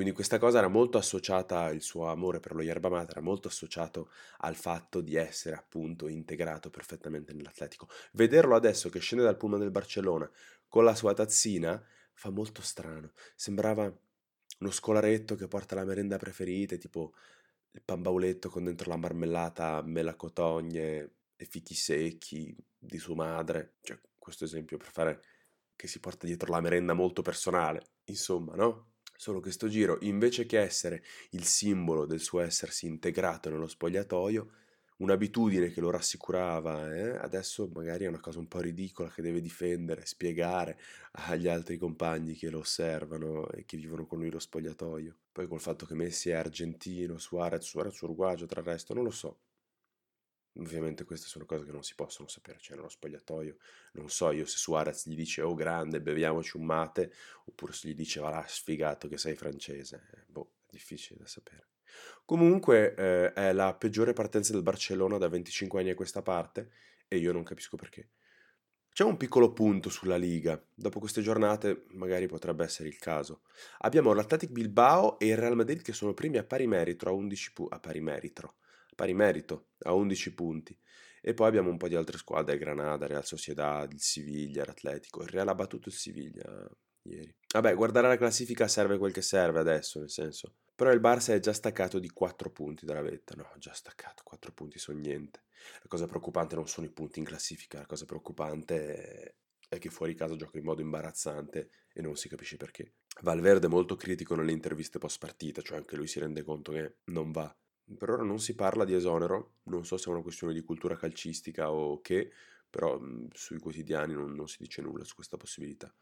quindi 0.00 0.16
questa 0.16 0.38
cosa 0.38 0.56
era 0.56 0.68
molto 0.68 0.96
associata, 0.96 1.68
il 1.68 1.82
suo 1.82 2.06
amore 2.06 2.40
per 2.40 2.54
lo 2.54 2.62
yerba 2.62 2.88
mate 2.88 3.10
era 3.10 3.20
molto 3.20 3.48
associato 3.48 4.10
al 4.38 4.56
fatto 4.56 5.02
di 5.02 5.14
essere 5.14 5.56
appunto 5.56 6.08
integrato 6.08 6.70
perfettamente 6.70 7.34
nell'Atletico. 7.34 7.86
Vederlo 8.12 8.54
adesso 8.54 8.88
che 8.88 8.98
scende 8.98 9.24
dal 9.24 9.36
pullman 9.36 9.60
del 9.60 9.70
Barcellona 9.70 10.26
con 10.66 10.84
la 10.84 10.94
sua 10.94 11.12
tazzina 11.12 11.84
fa 12.14 12.30
molto 12.30 12.62
strano. 12.62 13.12
Sembrava 13.36 13.94
uno 14.60 14.70
scolaretto 14.70 15.34
che 15.34 15.48
porta 15.48 15.74
la 15.74 15.84
merenda 15.84 16.16
preferita, 16.16 16.76
tipo 16.76 17.12
il 17.72 17.82
pan 17.82 18.00
bauletto 18.00 18.48
con 18.48 18.64
dentro 18.64 18.88
la 18.88 18.96
marmellata, 18.96 19.82
melacotogne 19.82 21.10
e 21.36 21.44
fichi 21.44 21.74
secchi 21.74 22.56
di 22.74 22.98
sua 22.98 23.16
madre. 23.16 23.74
Cioè, 23.82 24.00
questo 24.16 24.44
esempio 24.44 24.78
per 24.78 24.90
fare 24.90 25.22
che 25.76 25.86
si 25.86 26.00
porta 26.00 26.24
dietro 26.24 26.50
la 26.50 26.62
merenda 26.62 26.94
molto 26.94 27.20
personale, 27.20 27.82
insomma, 28.04 28.54
no? 28.54 28.89
Solo 29.20 29.40
che 29.40 29.50
sto 29.50 29.68
giro, 29.68 29.98
invece 30.00 30.46
che 30.46 30.58
essere 30.58 31.04
il 31.32 31.44
simbolo 31.44 32.06
del 32.06 32.20
suo 32.20 32.40
essersi 32.40 32.86
integrato 32.86 33.50
nello 33.50 33.66
spogliatoio, 33.66 34.50
un'abitudine 34.96 35.68
che 35.68 35.82
lo 35.82 35.90
rassicurava, 35.90 36.96
eh? 36.96 37.18
adesso 37.18 37.68
magari 37.74 38.06
è 38.06 38.08
una 38.08 38.18
cosa 38.18 38.38
un 38.38 38.48
po' 38.48 38.60
ridicola 38.60 39.10
che 39.10 39.20
deve 39.20 39.42
difendere, 39.42 40.06
spiegare 40.06 40.80
agli 41.28 41.48
altri 41.48 41.76
compagni 41.76 42.32
che 42.32 42.48
lo 42.48 42.60
osservano 42.60 43.46
e 43.50 43.66
che 43.66 43.76
vivono 43.76 44.06
con 44.06 44.20
lui 44.20 44.30
lo 44.30 44.38
spogliatoio. 44.38 45.14
Poi 45.30 45.46
col 45.46 45.60
fatto 45.60 45.84
che 45.84 45.92
Messi 45.92 46.30
è 46.30 46.32
argentino, 46.32 47.18
Suarez, 47.18 47.66
Suarez 47.66 48.00
uruguagio, 48.00 48.46
tra 48.46 48.60
il 48.60 48.66
resto, 48.68 48.94
non 48.94 49.04
lo 49.04 49.10
so. 49.10 49.49
Ovviamente 50.54 51.04
queste 51.04 51.28
sono 51.28 51.44
cose 51.46 51.64
che 51.64 51.70
non 51.70 51.84
si 51.84 51.94
possono 51.94 52.26
sapere, 52.26 52.58
cioè 52.60 52.76
nello 52.76 52.88
spogliatoio 52.88 53.56
non 53.92 54.10
so 54.10 54.32
io 54.32 54.44
se 54.46 54.56
Suarez 54.56 55.06
gli 55.06 55.14
dice 55.14 55.42
oh 55.42 55.54
grande 55.54 56.00
beviamoci 56.00 56.56
un 56.56 56.64
mate 56.64 57.12
oppure 57.44 57.72
se 57.72 57.88
gli 57.88 57.94
dice 57.94 58.18
va 58.20 58.30
là 58.30 58.44
sfigato 58.46 59.06
che 59.06 59.16
sei 59.16 59.36
francese, 59.36 60.08
eh, 60.12 60.24
boh, 60.26 60.54
è 60.66 60.70
difficile 60.72 61.20
da 61.20 61.26
sapere. 61.26 61.68
Comunque 62.24 62.94
eh, 62.94 63.32
è 63.32 63.52
la 63.52 63.74
peggiore 63.74 64.12
partenza 64.12 64.52
del 64.52 64.62
Barcellona 64.62 65.18
da 65.18 65.28
25 65.28 65.80
anni 65.80 65.90
a 65.90 65.94
questa 65.94 66.22
parte 66.22 66.70
e 67.06 67.16
io 67.18 67.32
non 67.32 67.42
capisco 67.42 67.76
perché. 67.76 68.10
C'è 68.92 69.04
un 69.04 69.16
piccolo 69.16 69.52
punto 69.52 69.88
sulla 69.88 70.16
Liga, 70.16 70.60
dopo 70.74 70.98
queste 70.98 71.22
giornate 71.22 71.84
magari 71.90 72.26
potrebbe 72.26 72.64
essere 72.64 72.88
il 72.88 72.98
caso. 72.98 73.42
Abbiamo 73.78 74.12
l'Atletic 74.12 74.50
Bilbao 74.50 75.18
e 75.18 75.28
il 75.28 75.36
Real 75.36 75.54
Madrid 75.54 75.80
che 75.80 75.92
sono 75.92 76.12
primi 76.12 76.38
a 76.38 76.44
pari 76.44 76.66
merito 76.66 77.08
a 77.08 77.12
11 77.12 77.52
punti, 77.52 77.74
a 77.74 77.78
pari 77.78 78.00
merito, 78.00 78.56
pari 79.00 79.14
merito 79.14 79.70
a 79.84 79.94
11 79.94 80.34
punti. 80.34 80.78
E 81.22 81.32
poi 81.32 81.48
abbiamo 81.48 81.70
un 81.70 81.78
po' 81.78 81.88
di 81.88 81.94
altre 81.94 82.18
squadre, 82.18 82.58
Granada, 82.58 83.06
Real 83.06 83.24
Sociedad, 83.24 83.90
il 83.90 84.00
Siviglia, 84.00 84.66
l'Atletico. 84.66 85.22
Il 85.22 85.28
Real 85.28 85.48
ha 85.48 85.54
battuto 85.54 85.88
il 85.88 85.94
Siviglia 85.94 86.68
ieri. 87.04 87.34
Vabbè, 87.54 87.74
guardare 87.74 88.08
la 88.08 88.18
classifica 88.18 88.68
serve 88.68 88.98
quel 88.98 89.12
che 89.12 89.22
serve 89.22 89.58
adesso, 89.58 90.00
nel 90.00 90.10
senso. 90.10 90.56
Però 90.74 90.92
il 90.92 91.00
Barça 91.00 91.32
è 91.32 91.40
già 91.40 91.54
staccato 91.54 91.98
di 91.98 92.10
4 92.10 92.50
punti 92.50 92.84
dalla 92.84 93.00
vetta. 93.00 93.34
No, 93.34 93.50
già 93.58 93.72
staccato, 93.72 94.22
4 94.22 94.52
punti 94.52 94.78
sono 94.78 94.98
niente. 94.98 95.44
La 95.80 95.88
cosa 95.88 96.06
preoccupante 96.06 96.54
non 96.54 96.68
sono 96.68 96.86
i 96.86 96.90
punti 96.90 97.20
in 97.20 97.24
classifica, 97.24 97.78
la 97.78 97.86
cosa 97.86 98.04
preoccupante 98.04 99.36
è 99.66 99.78
che 99.78 99.88
fuori 99.88 100.14
casa 100.14 100.36
gioca 100.36 100.58
in 100.58 100.64
modo 100.64 100.82
imbarazzante 100.82 101.70
e 101.92 102.02
non 102.02 102.16
si 102.16 102.28
capisce 102.28 102.58
perché. 102.58 102.96
Valverde 103.22 103.66
è 103.66 103.70
molto 103.70 103.96
critico 103.96 104.34
nelle 104.34 104.52
interviste 104.52 104.98
post 104.98 105.18
partita, 105.18 105.62
cioè 105.62 105.78
anche 105.78 105.96
lui 105.96 106.06
si 106.06 106.20
rende 106.20 106.42
conto 106.42 106.72
che 106.72 106.96
non 107.04 107.30
va. 107.30 107.54
Per 107.96 108.08
ora 108.08 108.22
non 108.22 108.38
si 108.38 108.54
parla 108.54 108.84
di 108.84 108.94
esonero, 108.94 109.56
non 109.64 109.84
so 109.84 109.96
se 109.96 110.08
è 110.08 110.12
una 110.12 110.22
questione 110.22 110.52
di 110.52 110.62
cultura 110.62 110.96
calcistica 110.96 111.72
o 111.72 112.00
che, 112.00 112.30
però 112.68 112.98
mh, 112.98 113.28
sui 113.32 113.58
quotidiani 113.58 114.14
non, 114.14 114.32
non 114.32 114.48
si 114.48 114.58
dice 114.60 114.80
nulla 114.80 115.04
su 115.04 115.14
questa 115.14 115.36
possibilità. 115.36 115.92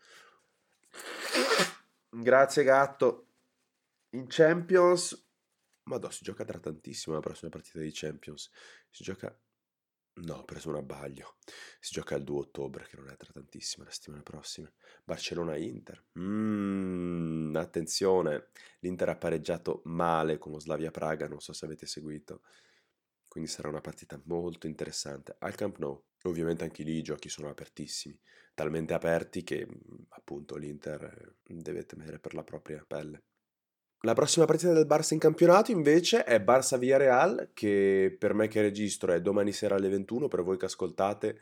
Grazie 2.11 2.65
gatto. 2.65 3.27
In 4.11 4.27
Champions, 4.29 5.27
ma 5.85 5.99
no, 5.99 6.11
si 6.11 6.25
gioca 6.25 6.45
tra 6.45 6.59
tantissimo 6.59 7.15
la 7.15 7.21
prossima 7.21 7.51
partita 7.51 7.81
di 7.81 7.91
Champions. 7.93 8.51
Si 8.91 9.03
gioca 9.03 9.39
No, 10.21 10.35
ho 10.37 10.45
preso 10.45 10.69
un 10.69 10.77
abbaglio. 10.77 11.37
Si 11.79 11.93
gioca 11.93 12.17
il 12.17 12.25
2 12.25 12.41
ottobre, 12.41 12.87
che 12.89 12.97
non 12.97 13.09
è 13.09 13.17
tra 13.17 13.31
tantissimo, 13.33 13.85
la 13.85 13.91
settimana 13.91 14.23
prossima. 14.23 14.71
Barcellona-Inter. 15.05 16.07
Mm, 16.19 17.55
attenzione, 17.55 18.49
l'Inter 18.81 19.11
ha 19.11 19.17
pareggiato 19.17 19.81
male 19.85 20.39
con 20.39 20.53
lo 20.53 20.59
Slavia 20.59 20.91
Praga, 20.91 21.29
non 21.29 21.41
so 21.41 21.53
se 21.53 21.65
avete 21.67 21.87
seguito. 21.87 22.43
Quindi 23.29 23.49
sarà 23.51 23.69
una 23.69 23.81
partita 23.81 24.21
molto 24.25 24.67
interessante. 24.67 25.37
Al 25.39 25.55
Camp 25.55 25.79
Nou, 25.79 26.03
ovviamente 26.23 26.65
anche 26.65 26.83
lì 26.83 26.97
i 26.97 27.03
giochi 27.03 27.29
sono 27.29 27.49
apertissimi, 27.49 28.19
talmente 28.55 28.95
aperti 28.95 29.45
che 29.45 29.69
appunto 30.11 30.57
l'Inter 30.57 31.37
deve 31.47 31.85
temere 31.87 32.19
per 32.19 32.35
la 32.35 32.43
propria 32.45 32.85
pelle. 32.87 33.23
La 34.03 34.15
prossima 34.15 34.45
partita 34.45 34.73
del 34.73 34.87
Barça 34.87 35.15
in 35.15 35.19
campionato 35.19 35.73
invece 35.73 36.23
è 36.23 36.39
Barça-Villarreal 36.39 37.51
che 37.53 38.15
per 38.17 38.33
me 38.33 38.47
che 38.47 38.61
registro 38.61 39.13
è 39.13 39.21
domani 39.21 39.51
sera 39.51 39.75
alle 39.75 39.89
21, 39.89 40.29
per 40.29 40.45
voi 40.45 40.57
che 40.57 40.67
ascoltate 40.67 41.39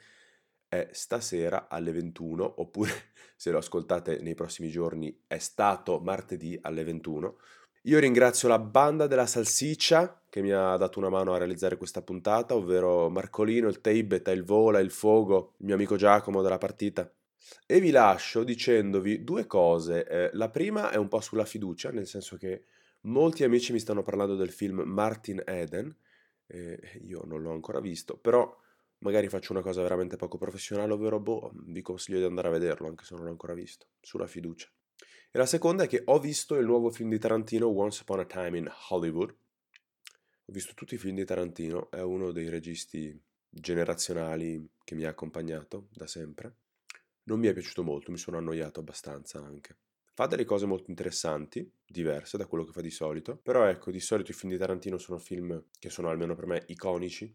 è 0.66 0.88
stasera 0.90 1.68
alle 1.68 1.92
21 1.92 2.54
oppure 2.56 2.90
se 3.36 3.50
lo 3.50 3.58
ascoltate 3.58 4.20
nei 4.20 4.34
prossimi 4.34 4.70
giorni 4.70 5.14
è 5.26 5.36
stato 5.36 6.00
martedì 6.00 6.58
alle 6.62 6.82
21. 6.82 7.36
Io 7.82 7.98
ringrazio 7.98 8.48
la 8.48 8.58
banda 8.58 9.06
della 9.06 9.26
salsiccia 9.26 10.22
che 10.30 10.40
mi 10.40 10.50
ha 10.50 10.76
dato 10.78 10.98
una 10.98 11.10
mano 11.10 11.34
a 11.34 11.38
realizzare 11.38 11.76
questa 11.76 12.00
puntata, 12.00 12.54
ovvero 12.54 13.10
Marcolino, 13.10 13.68
il 13.68 13.82
Teibeta, 13.82 14.32
il 14.32 14.44
Vola, 14.44 14.78
il 14.78 14.90
Fogo, 14.90 15.52
il 15.58 15.66
mio 15.66 15.74
amico 15.74 15.96
Giacomo 15.96 16.40
della 16.40 16.58
partita. 16.58 17.10
E 17.66 17.80
vi 17.80 17.90
lascio 17.90 18.44
dicendovi 18.44 19.24
due 19.24 19.46
cose. 19.46 20.06
Eh, 20.06 20.30
la 20.32 20.50
prima 20.50 20.90
è 20.90 20.96
un 20.96 21.08
po' 21.08 21.20
sulla 21.20 21.44
fiducia, 21.44 21.90
nel 21.90 22.06
senso 22.06 22.36
che 22.36 22.64
molti 23.02 23.44
amici 23.44 23.72
mi 23.72 23.78
stanno 23.78 24.02
parlando 24.02 24.34
del 24.36 24.50
film 24.50 24.80
Martin 24.80 25.42
Eden, 25.44 25.94
eh, 26.46 27.00
io 27.02 27.22
non 27.24 27.42
l'ho 27.42 27.52
ancora 27.52 27.80
visto, 27.80 28.16
però 28.16 28.54
magari 28.98 29.28
faccio 29.28 29.52
una 29.52 29.62
cosa 29.62 29.82
veramente 29.82 30.16
poco 30.16 30.38
professionale, 30.38 30.92
ovvero 30.92 31.20
boh, 31.20 31.52
vi 31.66 31.82
consiglio 31.82 32.18
di 32.18 32.24
andare 32.24 32.48
a 32.48 32.52
vederlo, 32.52 32.88
anche 32.88 33.04
se 33.04 33.14
non 33.14 33.24
l'ho 33.24 33.30
ancora 33.30 33.54
visto, 33.54 33.86
sulla 34.00 34.26
fiducia. 34.26 34.68
E 35.30 35.38
la 35.38 35.46
seconda 35.46 35.84
è 35.84 35.88
che 35.88 36.02
ho 36.04 36.18
visto 36.18 36.56
il 36.56 36.66
nuovo 36.66 36.90
film 36.90 37.10
di 37.10 37.18
Tarantino, 37.18 37.68
Once 37.68 38.02
Upon 38.02 38.20
a 38.20 38.24
Time 38.24 38.58
in 38.58 38.70
Hollywood, 38.88 39.34
Ho 40.48 40.52
visto 40.52 40.74
tutti 40.74 40.94
i 40.94 40.98
film 40.98 41.16
di 41.16 41.24
Tarantino, 41.24 41.90
è 41.90 42.00
uno 42.02 42.30
dei 42.30 42.48
registi 42.48 43.20
generazionali 43.48 44.64
che 44.84 44.94
mi 44.94 45.04
ha 45.04 45.08
accompagnato 45.08 45.88
da 45.92 46.06
sempre. 46.06 46.54
Non 47.28 47.38
mi 47.38 47.46
è 47.46 47.52
piaciuto 47.52 47.84
molto, 47.84 48.10
mi 48.10 48.18
sono 48.18 48.38
annoiato 48.38 48.80
abbastanza 48.80 49.38
anche. 49.38 49.76
Fa 50.12 50.26
delle 50.26 50.44
cose 50.44 50.66
molto 50.66 50.90
interessanti, 50.90 51.70
diverse 51.86 52.36
da 52.36 52.46
quello 52.46 52.64
che 52.64 52.72
fa 52.72 52.80
di 52.80 52.90
solito, 52.90 53.36
però 53.36 53.66
ecco, 53.66 53.90
di 53.92 54.00
solito 54.00 54.32
i 54.32 54.34
film 54.34 54.52
di 54.52 54.58
Tarantino 54.58 54.98
sono 54.98 55.18
film 55.18 55.64
che 55.78 55.90
sono 55.90 56.08
almeno 56.08 56.34
per 56.34 56.46
me 56.46 56.64
iconici. 56.68 57.32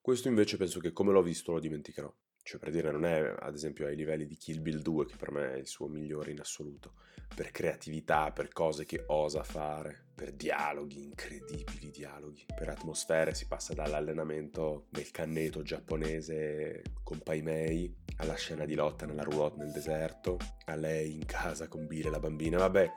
Questo 0.00 0.28
invece 0.28 0.56
penso 0.56 0.80
che 0.80 0.92
come 0.92 1.12
l'ho 1.12 1.22
visto 1.22 1.52
lo 1.52 1.60
dimenticherò. 1.60 2.12
Cioè, 2.42 2.58
per 2.58 2.70
dire, 2.70 2.90
non 2.90 3.04
è 3.04 3.34
ad 3.38 3.54
esempio 3.54 3.86
ai 3.86 3.96
livelli 3.96 4.26
di 4.26 4.36
Kill 4.36 4.60
Bill 4.60 4.80
2, 4.80 5.06
che 5.06 5.16
per 5.16 5.30
me 5.30 5.54
è 5.54 5.56
il 5.56 5.66
suo 5.66 5.86
migliore 5.86 6.32
in 6.32 6.40
assoluto, 6.40 6.94
per 7.34 7.50
creatività, 7.50 8.32
per 8.32 8.48
cose 8.48 8.84
che 8.84 9.04
osa 9.06 9.42
fare, 9.44 10.06
per 10.14 10.32
dialoghi, 10.32 11.04
incredibili 11.04 11.90
dialoghi, 11.90 12.44
per 12.54 12.68
atmosfere, 12.68 13.34
si 13.34 13.46
passa 13.46 13.74
dall'allenamento 13.74 14.86
del 14.90 15.10
canneto 15.10 15.62
giapponese 15.62 16.82
con 17.02 17.20
Pai 17.22 17.42
Mei, 17.42 17.94
alla 18.16 18.34
scena 18.34 18.64
di 18.64 18.74
lotta 18.74 19.06
nella 19.06 19.22
roulotte 19.22 19.62
nel 19.62 19.72
deserto, 19.72 20.38
a 20.66 20.74
lei 20.74 21.14
in 21.14 21.24
casa 21.24 21.68
con 21.68 21.86
Bill 21.86 22.06
e 22.06 22.10
la 22.10 22.20
bambina, 22.20 22.58
vabbè, 22.58 22.90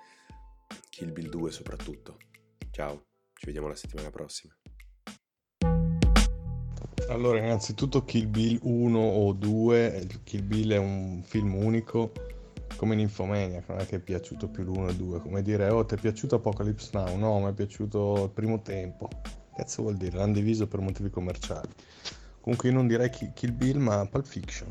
Kill 0.90 1.12
Bill 1.12 1.30
2 1.30 1.52
soprattutto. 1.52 2.18
Ciao, 2.72 3.04
ci 3.34 3.46
vediamo 3.46 3.68
la 3.68 3.76
settimana 3.76 4.10
prossima. 4.10 4.56
Allora, 7.10 7.38
innanzitutto 7.38 8.04
Kill 8.04 8.28
Bill 8.28 8.60
1 8.64 9.00
o 9.00 9.32
2, 9.32 10.08
Kill 10.24 10.44
Bill 10.46 10.72
è 10.74 10.78
un 10.78 11.22
film 11.24 11.54
unico, 11.54 12.12
come 12.78 12.96
Nymphomaniac, 12.96 13.70
non 13.70 13.80
è 13.80 13.86
che 13.86 13.98
è 13.98 14.00
piaciuto 14.00 14.48
più 14.48 14.64
l'1 14.64 14.88
e 14.88 14.90
il 14.90 14.96
2, 14.96 15.22
come 15.22 15.42
dire, 15.44 15.70
oh, 15.70 15.86
ti 15.86 15.96
è 15.96 15.98
piaciuto 16.00 16.36
Apocalypse 16.36 16.90
Now? 16.94 17.16
No, 17.16 17.40
mi 17.40 17.52
è 17.52 17.54
piaciuto 17.54 18.24
il 18.24 18.30
primo 18.32 18.62
tempo. 18.64 19.08
Cazzo 19.56 19.84
vuol 19.84 19.98
dire? 19.98 20.18
L'hanno 20.18 20.34
diviso 20.34 20.68
per 20.68 20.80
motivi 20.80 21.12
commerciali. 21.12 21.70
Comunque 22.42 22.70
io 22.70 22.76
non 22.76 22.88
direi 22.88 23.10
Kill 23.10 23.56
Bill, 23.56 23.78
ma 23.78 24.06
Pulp 24.08 24.26
Fiction. 24.26 24.68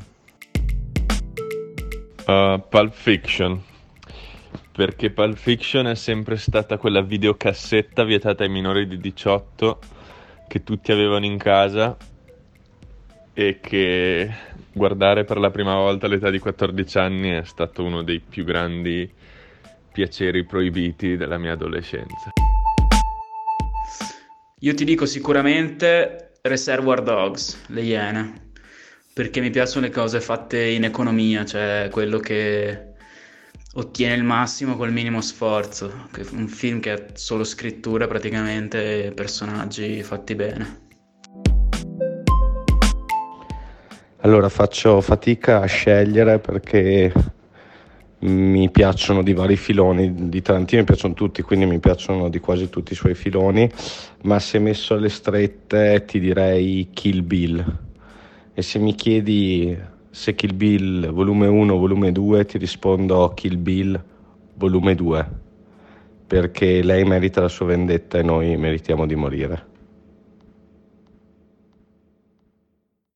Uh, 2.27 2.61
Pulp 2.67 2.91
Fiction. 2.91 3.63
Perché 4.73 5.09
Pulp 5.09 5.37
Fiction 5.37 5.87
è 5.87 5.95
sempre 5.95 6.35
stata 6.35 6.77
quella 6.77 7.01
videocassetta 7.01 8.03
vietata 8.03 8.43
ai 8.43 8.49
minori 8.49 8.87
di 8.87 8.97
18 8.97 9.79
che 10.47 10.63
tutti 10.63 10.91
avevano 10.91 11.25
in 11.25 11.37
casa 11.37 11.97
e 13.37 13.59
che 13.59 14.33
guardare 14.71 15.25
per 15.25 15.37
la 15.37 15.51
prima 15.51 15.75
volta 15.75 16.05
all'età 16.05 16.29
di 16.29 16.39
14 16.39 16.97
anni 16.97 17.29
è 17.31 17.43
stato 17.43 17.83
uno 17.83 18.01
dei 18.01 18.21
più 18.21 18.45
grandi 18.45 19.11
piaceri 19.91 20.45
proibiti 20.45 21.17
della 21.17 21.37
mia 21.37 21.51
adolescenza. 21.51 22.31
Io 24.59 24.73
ti 24.73 24.85
dico 24.85 25.05
sicuramente 25.05 26.31
Reservoir 26.41 27.01
Dogs, 27.03 27.65
le 27.67 27.81
Iene, 27.81 28.51
perché 29.13 29.41
mi 29.41 29.49
piacciono 29.49 29.85
le 29.85 29.91
cose 29.91 30.21
fatte 30.21 30.63
in 30.63 30.85
economia, 30.85 31.43
cioè 31.43 31.89
quello 31.91 32.19
che 32.19 32.93
ottiene 33.73 34.15
il 34.15 34.23
massimo 34.23 34.77
col 34.77 34.93
minimo 34.93 35.19
sforzo, 35.19 36.07
un 36.31 36.47
film 36.47 36.79
che 36.79 36.91
ha 36.91 37.03
solo 37.13 37.43
scrittura 37.43 38.07
praticamente 38.07 39.07
e 39.07 39.11
personaggi 39.11 40.01
fatti 40.03 40.35
bene. 40.35 40.84
Allora 44.25 44.49
faccio 44.49 45.01
fatica 45.01 45.61
a 45.61 45.67
scegliere 45.67 46.39
perché 46.39 47.13
mi 48.21 48.71
piacciono 48.71 49.21
di 49.21 49.33
vari 49.33 49.55
filoni, 49.55 50.29
di 50.29 50.41
Tarantino 50.41 50.79
mi 50.79 50.87
piacciono 50.87 51.13
tutti, 51.13 51.43
quindi 51.43 51.67
mi 51.67 51.77
piacciono 51.77 52.27
di 52.27 52.39
quasi 52.39 52.67
tutti 52.71 52.93
i 52.93 52.95
suoi 52.95 53.13
filoni, 53.13 53.69
ma 54.23 54.39
se 54.39 54.57
messo 54.57 54.95
alle 54.95 55.09
strette 55.09 56.05
ti 56.07 56.19
direi 56.19 56.89
Kill 56.91 57.23
Bill. 57.23 57.77
E 58.51 58.61
se 58.63 58.79
mi 58.79 58.95
chiedi 58.95 59.77
se 60.09 60.33
Kill 60.33 60.55
Bill 60.55 61.11
volume 61.11 61.45
1 61.45 61.77
volume 61.77 62.11
2 62.11 62.45
ti 62.45 62.57
rispondo 62.57 63.31
Kill 63.35 63.61
Bill 63.61 64.03
volume 64.55 64.95
2, 64.95 65.29
perché 66.25 66.81
lei 66.81 67.03
merita 67.03 67.41
la 67.41 67.47
sua 67.47 67.67
vendetta 67.67 68.17
e 68.17 68.23
noi 68.23 68.57
meritiamo 68.57 69.05
di 69.05 69.13
morire. 69.13 69.73